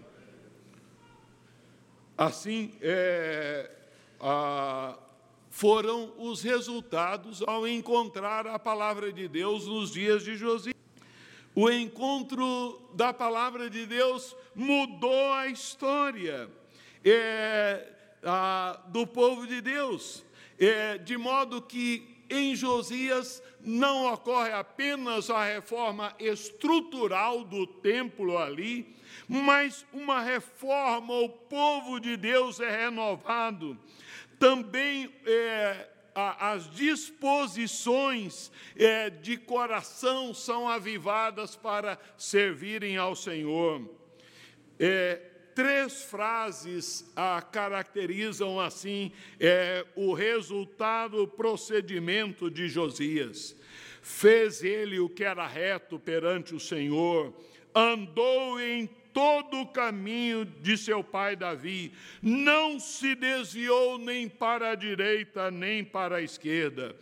[2.18, 3.70] Assim, é,
[4.20, 4.98] a,
[5.54, 10.74] foram os resultados ao encontrar a palavra de Deus nos dias de Josias.
[11.54, 16.50] O encontro da palavra de Deus mudou a história
[17.04, 17.88] é,
[18.24, 20.24] a, do povo de Deus,
[20.58, 28.92] é, de modo que em Josias não ocorre apenas a reforma estrutural do templo ali,
[29.28, 33.78] mas uma reforma, o povo de Deus é renovado.
[34.44, 43.88] Também é, as disposições é, de coração são avivadas para servirem ao Senhor.
[44.78, 45.14] É,
[45.54, 53.56] três frases a caracterizam assim é, o resultado, o procedimento de Josias.
[54.02, 57.32] Fez ele o que era reto perante o Senhor,
[57.74, 64.74] andou em todo o caminho de seu pai Davi, não se desviou nem para a
[64.74, 66.94] direita nem para a esquerda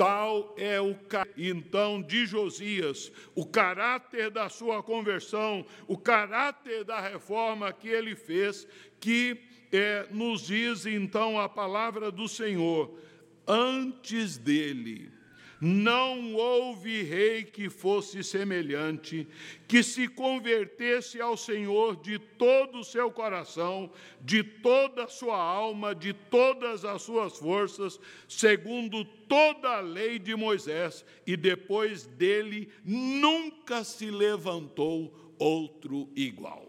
[0.00, 0.96] Tal é o
[1.36, 8.66] então de Josias, o caráter da sua conversão, o caráter da reforma que ele fez,
[8.98, 9.36] que
[9.70, 12.98] é, nos diz então a palavra do Senhor.
[13.46, 15.12] Antes dele,
[15.60, 19.28] não houve rei que fosse semelhante,
[19.68, 23.90] que se convertesse ao Senhor de todo o seu coração,
[24.22, 30.34] de toda a sua alma, de todas as suas forças, segundo toda a lei de
[30.34, 36.66] Moisés, e depois dele nunca se levantou outro igual.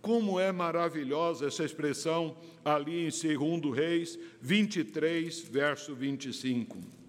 [0.00, 7.03] Como é maravilhosa essa expressão ali em 2 Reis 23, verso 25.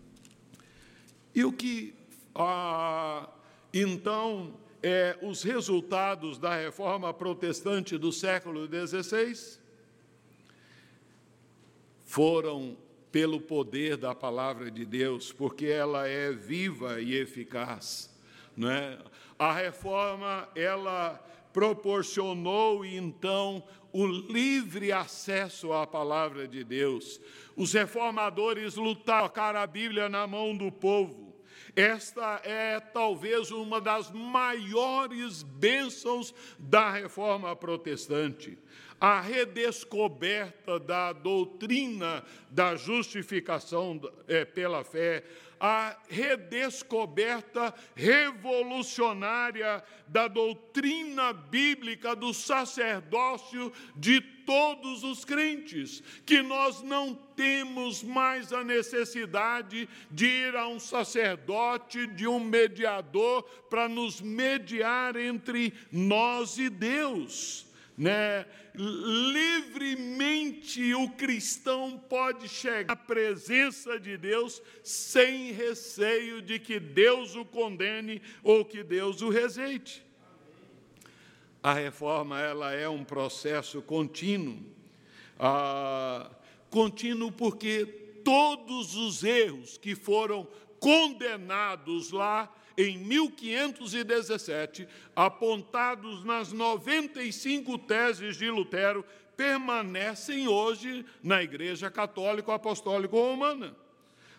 [1.35, 1.93] E o que,
[2.33, 3.29] ah,
[3.73, 9.59] então, é, os resultados da reforma protestante do século XVI
[12.05, 12.77] foram
[13.11, 18.15] pelo poder da palavra de Deus, porque ela é viva e eficaz.
[18.55, 18.97] Não é?
[19.37, 21.15] A reforma, ela
[21.51, 23.61] proporcionou então
[23.91, 27.19] o livre acesso à palavra de Deus.
[27.57, 31.24] Os reformadores lutaram a Bíblia na mão do povo
[31.75, 38.57] esta é talvez uma das maiores bênçãos da reforma protestante.
[38.99, 45.23] A redescoberta da doutrina da justificação é, pela fé,
[45.67, 57.15] a redescoberta revolucionária da doutrina bíblica do sacerdócio de todos os crentes, que nós não
[57.35, 65.15] temos mais a necessidade de ir a um sacerdote, de um mediador, para nos mediar
[65.15, 67.65] entre nós e Deus
[67.97, 68.45] né?
[68.77, 77.45] Livremente o cristão pode chegar à presença de Deus sem receio de que Deus o
[77.45, 80.03] condene ou que Deus o rejeite.
[81.63, 84.59] A reforma ela é um processo contínuo,
[85.39, 86.29] ah,
[86.69, 87.85] contínuo porque
[88.23, 90.47] todos os erros que foram
[90.79, 99.05] condenados lá em 1517, apontados nas 95 teses de Lutero,
[99.35, 103.75] permanecem hoje na Igreja Católica Apostólica Romana.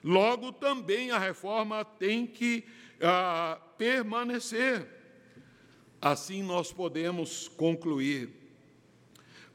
[0.03, 2.65] Logo, também a reforma tem que
[3.01, 4.87] ah, permanecer.
[6.01, 8.46] Assim nós podemos concluir.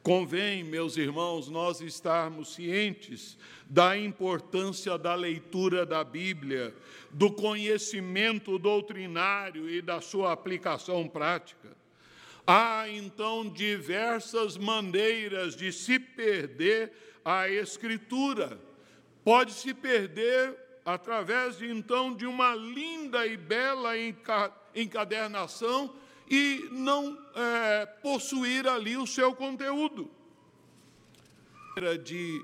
[0.03, 3.37] Convém, meus irmãos, nós estarmos cientes
[3.69, 6.73] da importância da leitura da Bíblia,
[7.11, 11.69] do conhecimento doutrinário e da sua aplicação prática.
[12.47, 16.91] Há então diversas maneiras de se perder
[17.23, 18.59] a Escritura.
[19.23, 23.91] Pode se perder através de, então de uma linda e bela
[24.73, 25.93] encadernação
[26.31, 30.09] e não é, possuir ali o seu conteúdo.
[32.05, 32.41] De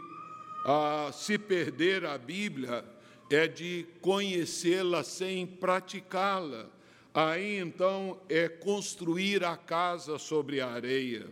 [0.65, 2.83] a, se perder a Bíblia
[3.29, 6.69] é de conhecê-la sem praticá-la.
[7.13, 11.25] Aí então é construir a casa sobre a areia.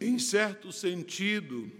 [0.00, 1.70] Em certo sentido,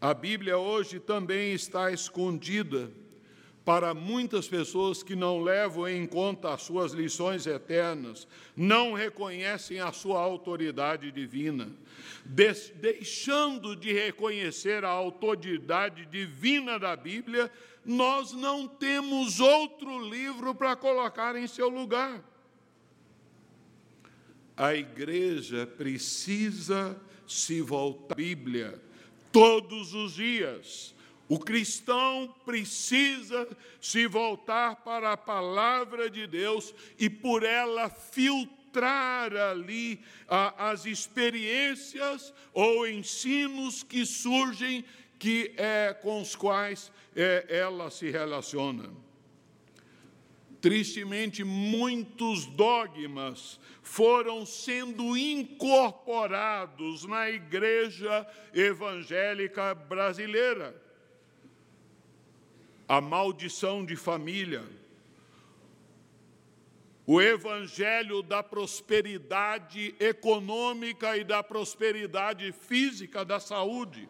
[0.00, 2.90] a Bíblia hoje também está escondida
[3.68, 9.92] para muitas pessoas que não levam em conta as suas lições eternas, não reconhecem a
[9.92, 11.70] sua autoridade divina,
[12.24, 17.52] deixando de reconhecer a autoridade divina da Bíblia,
[17.84, 22.24] nós não temos outro livro para colocar em seu lugar.
[24.56, 28.80] A igreja precisa se voltar à Bíblia
[29.30, 30.96] todos os dias
[31.28, 33.46] o cristão precisa
[33.80, 42.32] se voltar para a palavra de Deus e por ela filtrar ali ah, as experiências
[42.54, 44.82] ou ensinos que surgem
[45.18, 48.88] que é, com os quais é, ela se relaciona.
[50.62, 60.87] Tristemente, muitos dogmas foram sendo incorporados na igreja evangélica brasileira
[62.88, 64.64] a maldição de família,
[67.06, 74.08] o evangelho da prosperidade econômica e da prosperidade física, da saúde,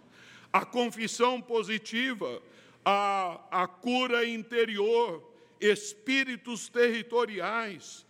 [0.52, 2.40] a confissão positiva,
[2.84, 5.28] a, a cura interior,
[5.60, 8.06] espíritos territoriais,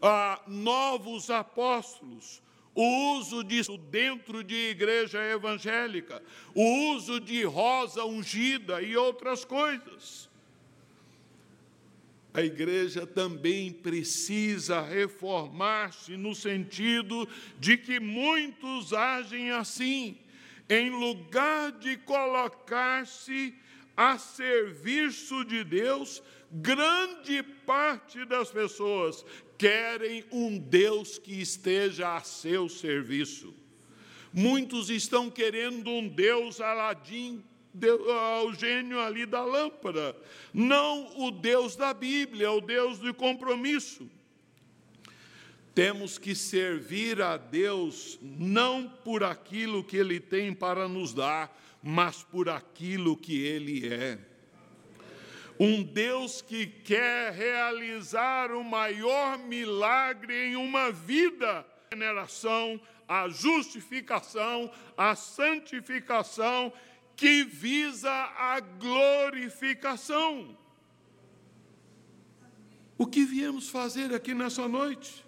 [0.00, 2.42] a novos apóstolos,
[2.76, 6.22] o uso disso dentro de igreja evangélica,
[6.54, 10.28] o uso de rosa ungida e outras coisas.
[12.34, 17.26] A igreja também precisa reformar-se no sentido
[17.58, 20.18] de que muitos agem assim,
[20.68, 23.54] em lugar de colocar-se
[23.96, 26.22] a serviço de Deus,
[26.52, 29.24] grande parte das pessoas
[29.56, 33.54] querem um Deus que esteja a seu serviço.
[34.32, 37.42] Muitos estão querendo um Deus Aladim,
[38.10, 40.14] ah, o gênio ali da lâmpada,
[40.52, 44.10] não o Deus da Bíblia, o Deus do compromisso.
[45.74, 51.54] Temos que servir a Deus não por aquilo que Ele tem para nos dar,
[51.88, 54.18] mas por aquilo que Ele é
[55.58, 64.68] um Deus que quer realizar o maior milagre em uma vida, a generação, a justificação,
[64.96, 66.72] a santificação,
[67.14, 70.58] que visa a glorificação.
[72.98, 75.24] O que viemos fazer aqui nessa noite?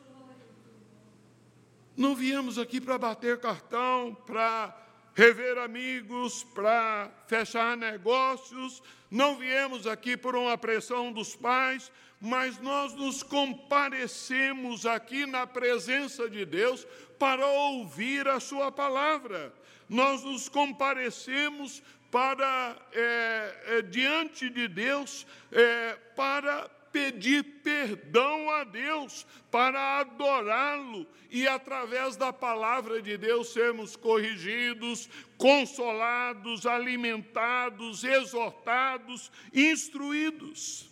[1.96, 4.88] Não viemos aqui para bater cartão, para
[5.18, 8.80] rever amigos, para fechar negócios.
[9.10, 11.90] Não viemos aqui por uma pressão dos pais,
[12.20, 16.86] mas nós nos comparecemos aqui na presença de Deus
[17.18, 19.52] para ouvir a Sua palavra.
[19.88, 29.26] Nós nos comparecemos para é, é, diante de Deus é, para pedir perdão a Deus,
[29.51, 40.89] para adorá-lo e, através da palavra de Deus, sermos corrigidos, consolados, alimentados, exortados, instruídos.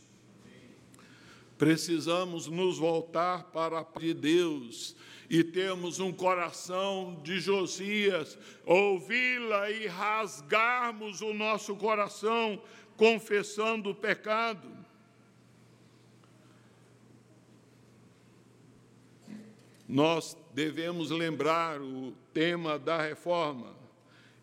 [1.59, 4.95] Precisamos nos voltar para a de Deus
[5.29, 12.63] e termos um coração de Josias, ouvi-la e rasgarmos o nosso coração
[12.97, 14.76] confessando o pecado.
[19.89, 23.75] Nós devemos lembrar o tema da reforma.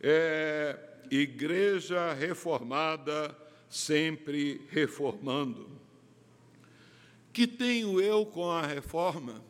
[0.01, 0.77] É
[1.11, 3.37] Igreja reformada,
[3.69, 5.69] sempre reformando.
[7.31, 9.43] Que tenho eu com a reforma?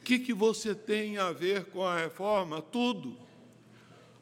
[0.00, 2.62] O que, que você tem a ver com a reforma?
[2.62, 3.16] Tudo.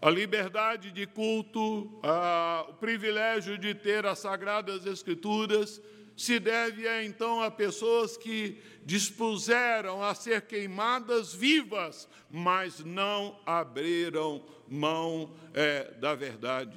[0.00, 5.82] a liberdade de culto, a, o privilégio de ter as sagradas escrituras,
[6.18, 15.32] se deve então a pessoas que dispuseram a ser queimadas vivas, mas não abriram mão
[15.54, 16.76] é, da verdade.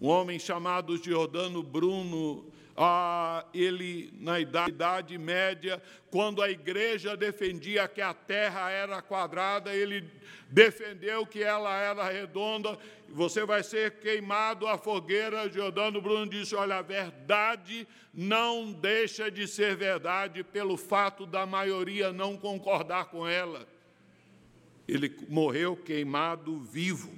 [0.00, 2.50] Um homem chamado Giordano Bruno
[2.82, 10.10] ah, ele, na idade média, quando a igreja defendia que a terra era quadrada, ele
[10.48, 12.78] defendeu que ela era redonda.
[13.10, 15.46] Você vai ser queimado à fogueira.
[15.50, 22.14] Giordano Bruno disse: Olha, a verdade não deixa de ser verdade pelo fato da maioria
[22.14, 23.68] não concordar com ela.
[24.88, 27.12] Ele morreu queimado vivo.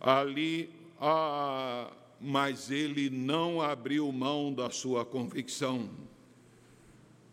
[0.00, 1.92] Ali, a
[2.22, 5.90] mas ele não abriu mão da sua convicção.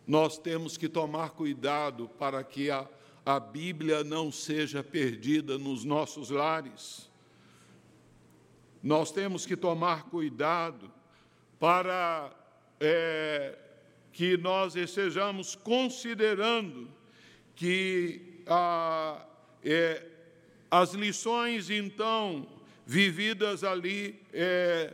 [0.07, 2.87] Nós temos que tomar cuidado para que a,
[3.23, 7.07] a Bíblia não seja perdida nos nossos lares.
[8.81, 10.91] Nós temos que tomar cuidado
[11.59, 12.31] para
[12.79, 13.55] é,
[14.11, 16.89] que nós estejamos considerando
[17.55, 19.23] que a,
[19.63, 20.03] é,
[20.71, 22.47] as lições, então,
[22.89, 24.91] vividas ali é,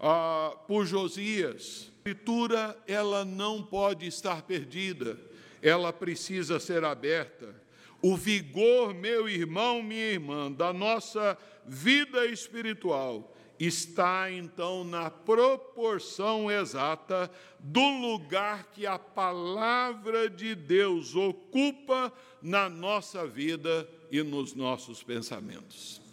[0.00, 1.92] a, por Josias.
[2.06, 5.20] A escritura ela não pode estar perdida,
[5.60, 7.54] ela precisa ser aberta.
[8.00, 11.36] O vigor, meu irmão, minha irmã, da nossa
[11.66, 13.30] vida espiritual
[13.60, 17.30] está então na proporção exata
[17.60, 26.03] do lugar que a palavra de Deus ocupa na nossa vida e nos nossos pensamentos.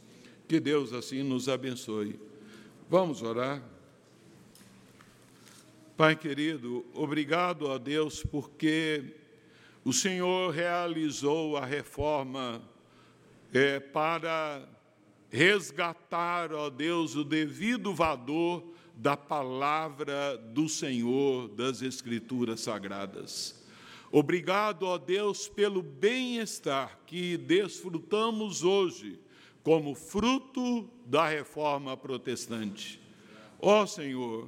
[0.52, 2.20] Que Deus assim nos abençoe.
[2.90, 3.64] Vamos orar.
[5.96, 9.16] Pai querido, obrigado a Deus porque
[9.86, 12.62] o Senhor realizou a reforma
[13.54, 14.68] é, para
[15.30, 23.64] resgatar, ó Deus, o devido valor da palavra do Senhor, das Escrituras Sagradas.
[24.12, 29.18] Obrigado, ó Deus, pelo bem-estar que desfrutamos hoje
[29.64, 33.00] como fruto da reforma protestante.
[33.60, 34.48] Ó Senhor,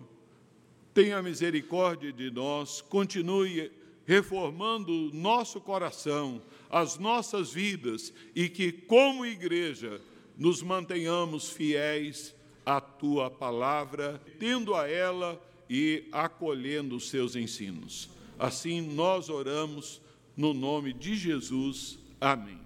[0.93, 3.71] tenha misericórdia de nós, continue
[4.05, 10.01] reformando nosso coração, as nossas vidas e que, como igreja,
[10.37, 12.35] nos mantenhamos fiéis
[12.65, 18.09] à tua palavra, tendo a ela e acolhendo os seus ensinos.
[18.37, 20.01] Assim nós oramos
[20.35, 21.99] no nome de Jesus.
[22.19, 22.62] Amém.